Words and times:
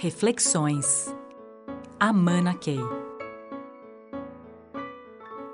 Reflexões. 0.00 1.12
Amana 1.98 2.54
Key. 2.56 2.78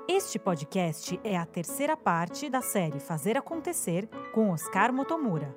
Este 0.07 0.37
podcast 0.37 1.19
é 1.23 1.35
a 1.35 1.47
terceira 1.47 1.97
parte 1.97 2.47
da 2.47 2.61
série 2.61 2.99
Fazer 2.99 3.37
Acontecer 3.37 4.07
com 4.31 4.51
Oscar 4.51 4.93
Motomura. 4.93 5.51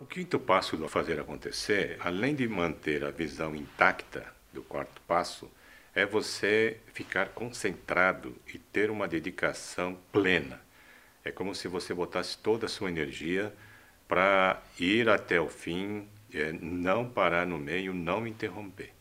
O 0.00 0.06
quinto 0.06 0.40
passo 0.40 0.76
do 0.76 0.88
fazer 0.88 1.20
acontecer, 1.20 1.98
além 2.00 2.34
de 2.34 2.48
manter 2.48 3.04
a 3.04 3.12
visão 3.12 3.54
intacta 3.54 4.26
do 4.52 4.60
quarto 4.60 5.00
passo, 5.02 5.48
é 5.94 6.04
você 6.04 6.80
ficar 6.92 7.28
concentrado 7.28 8.34
e 8.52 8.58
ter 8.58 8.90
uma 8.90 9.06
dedicação 9.06 9.96
plena. 10.10 10.60
É 11.24 11.30
como 11.30 11.54
se 11.54 11.68
você 11.68 11.94
botasse 11.94 12.36
toda 12.38 12.66
a 12.66 12.68
sua 12.68 12.90
energia 12.90 13.54
para 14.08 14.60
ir 14.80 15.08
até 15.08 15.40
o 15.40 15.48
fim, 15.48 16.08
é, 16.40 16.52
não 16.52 17.08
parar 17.08 17.46
no 17.46 17.58
meio, 17.58 17.92
não 17.92 18.26
interromper. 18.26 18.92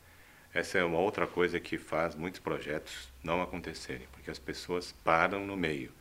Essa 0.53 0.77
é 0.77 0.83
uma 0.83 0.99
outra 0.99 1.27
coisa 1.27 1.59
que 1.59 1.77
faz 1.77 2.15
muitos 2.15 2.39
projetos 2.39 3.09
não 3.23 3.41
acontecerem, 3.41 4.07
porque 4.11 4.31
as 4.31 4.39
pessoas 4.39 4.93
param 5.03 5.45
no 5.45 5.57
meio. 5.57 5.91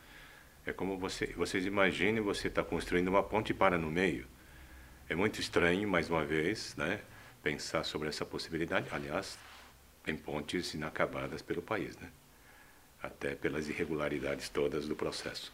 É 0.65 0.71
como 0.73 0.97
você, 0.97 1.27
vocês 1.27 1.65
imaginem 1.65 2.21
você 2.21 2.47
está 2.47 2.63
construindo 2.63 3.09
uma 3.09 3.21
ponte 3.21 3.51
e 3.51 3.53
para 3.53 3.77
no 3.77 3.91
meio. 3.91 4.25
É 5.09 5.15
muito 5.15 5.39
estranho, 5.39 5.87
mais 5.87 6.09
uma 6.09 6.25
vez, 6.25 6.75
né, 6.75 7.01
pensar 7.43 7.83
sobre 7.83 8.07
essa 8.09 8.25
possibilidade. 8.25 8.87
Aliás, 8.91 9.37
tem 10.03 10.15
pontes 10.15 10.73
inacabadas 10.73 11.41
pelo 11.41 11.61
país, 11.61 11.97
né? 11.97 12.09
até 13.01 13.35
pelas 13.35 13.69
irregularidades 13.69 14.49
todas 14.49 14.87
do 14.87 14.95
processo. 14.95 15.53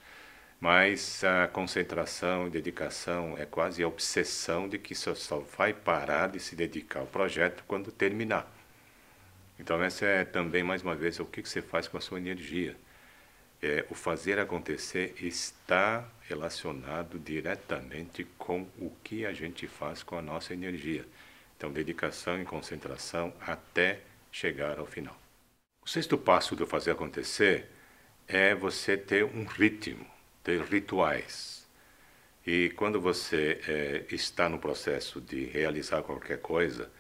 Mas 0.61 1.23
a 1.23 1.47
concentração 1.47 2.45
e 2.45 2.51
dedicação 2.51 3.35
é 3.35 3.47
quase 3.47 3.81
a 3.81 3.88
obsessão 3.88 4.69
de 4.69 4.77
que 4.77 4.93
só, 4.93 5.15
só 5.15 5.39
vai 5.39 5.73
parar 5.73 6.29
de 6.29 6.39
se 6.39 6.55
dedicar 6.55 6.99
ao 6.99 7.07
projeto 7.07 7.63
quando 7.67 7.91
terminar. 7.91 8.47
Então, 9.59 9.81
essa 9.83 10.05
é 10.05 10.23
também, 10.23 10.61
mais 10.61 10.83
uma 10.83 10.95
vez, 10.95 11.19
o 11.19 11.25
que 11.25 11.41
você 11.41 11.63
faz 11.63 11.88
com 11.88 11.97
a 11.97 12.02
sua 12.02 12.19
energia. 12.19 12.77
É, 13.59 13.86
o 13.89 13.95
fazer 13.95 14.38
acontecer 14.38 15.16
está 15.19 16.08
relacionado 16.30 17.17
diretamente 17.17 18.23
com 18.38 18.67
o 18.77 18.91
que 19.03 19.25
a 19.25 19.33
gente 19.33 19.66
faz 19.67 20.03
com 20.03 20.16
a 20.16 20.21
nossa 20.21 20.53
energia. 20.53 21.08
Então, 21.58 21.71
dedicação 21.71 22.39
e 22.39 22.45
concentração 22.45 23.33
até 23.41 24.02
chegar 24.31 24.77
ao 24.77 24.86
final. 24.86 25.19
O 25.83 25.89
sexto 25.89 26.19
passo 26.19 26.55
do 26.55 26.67
fazer 26.67 26.91
acontecer 26.91 27.66
é 28.27 28.53
você 28.53 28.95
ter 28.95 29.25
um 29.25 29.43
ritmo 29.43 30.05
ter 30.44 30.61
rituais. 30.61 31.67
E 32.45 32.70
quando 32.72 33.00
você 33.00 33.59
é, 33.67 34.06
está 34.14 34.50
no 34.50 34.58
processo 34.58 35.22
de 35.22 35.45
realizar 35.45 36.02
qualquer 36.02 36.39
coisa, 36.39 36.92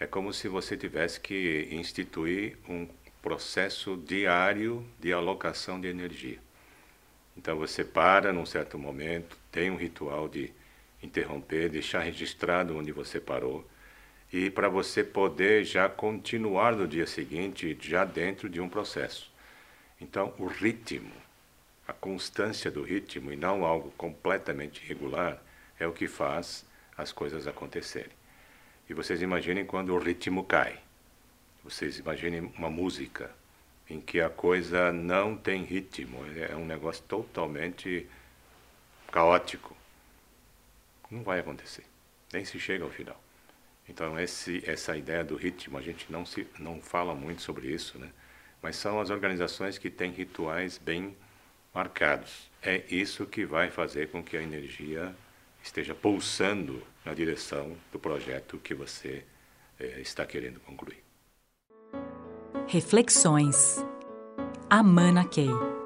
é 0.00 0.06
como 0.06 0.32
se 0.32 0.48
você 0.48 0.76
tivesse 0.76 1.20
que 1.20 1.68
instituir 1.70 2.58
um 2.68 2.88
processo 3.22 3.96
diário 3.96 4.84
de 4.98 5.12
alocação 5.12 5.80
de 5.80 5.88
energia. 5.88 6.38
Então 7.36 7.56
você 7.56 7.84
para 7.84 8.32
num 8.32 8.46
certo 8.46 8.78
momento, 8.78 9.36
tem 9.52 9.70
um 9.70 9.76
ritual 9.76 10.28
de 10.28 10.52
interromper, 11.02 11.68
deixar 11.68 12.00
registrado 12.00 12.76
onde 12.76 12.90
você 12.90 13.20
parou, 13.20 13.64
e 14.32 14.50
para 14.50 14.68
você 14.68 15.02
poder 15.02 15.64
já 15.64 15.88
continuar 15.88 16.74
no 16.74 16.86
dia 16.86 17.06
seguinte, 17.06 17.76
já 17.80 18.04
dentro 18.04 18.48
de 18.48 18.60
um 18.60 18.68
processo. 18.68 19.30
Então, 20.00 20.34
o 20.38 20.46
ritmo 20.46 21.10
a 21.88 21.92
constância 21.94 22.70
do 22.70 22.82
ritmo 22.82 23.32
e 23.32 23.36
não 23.36 23.64
algo 23.64 23.90
completamente 23.92 24.84
irregular 24.84 25.42
é 25.80 25.86
o 25.86 25.92
que 25.92 26.06
faz 26.06 26.66
as 26.94 27.12
coisas 27.12 27.46
acontecerem. 27.46 28.12
E 28.90 28.92
vocês 28.92 29.22
imaginem 29.22 29.64
quando 29.64 29.94
o 29.94 29.98
ritmo 29.98 30.44
cai. 30.44 30.78
Vocês 31.64 31.98
imaginem 31.98 32.52
uma 32.58 32.68
música 32.68 33.30
em 33.88 34.00
que 34.00 34.20
a 34.20 34.28
coisa 34.28 34.92
não 34.92 35.34
tem 35.34 35.64
ritmo, 35.64 36.18
é 36.36 36.54
um 36.54 36.66
negócio 36.66 37.02
totalmente 37.04 38.06
caótico. 39.10 39.74
Não 41.10 41.22
vai 41.22 41.40
acontecer, 41.40 41.86
nem 42.30 42.44
se 42.44 42.60
chega 42.60 42.84
ao 42.84 42.90
final. 42.90 43.18
Então 43.88 44.20
esse, 44.20 44.62
essa 44.66 44.94
ideia 44.94 45.24
do 45.24 45.36
ritmo, 45.36 45.78
a 45.78 45.82
gente 45.82 46.12
não, 46.12 46.26
se, 46.26 46.46
não 46.58 46.82
fala 46.82 47.14
muito 47.14 47.40
sobre 47.40 47.68
isso, 47.68 47.98
né? 47.98 48.10
mas 48.60 48.76
são 48.76 49.00
as 49.00 49.08
organizações 49.08 49.78
que 49.78 49.88
têm 49.88 50.10
rituais 50.10 50.76
bem 50.76 51.16
marcados. 51.78 52.50
É 52.60 52.82
isso 52.90 53.24
que 53.24 53.46
vai 53.46 53.70
fazer 53.70 54.10
com 54.10 54.20
que 54.20 54.36
a 54.36 54.42
energia 54.42 55.14
esteja 55.62 55.94
pulsando 55.94 56.82
na 57.04 57.14
direção 57.14 57.76
do 57.92 58.00
projeto 58.00 58.58
que 58.58 58.74
você 58.74 59.24
é, 59.78 60.00
está 60.00 60.26
querendo 60.26 60.58
concluir. 60.58 61.00
Reflexões. 62.66 63.76
Amana 64.68 65.24
Key. 65.24 65.77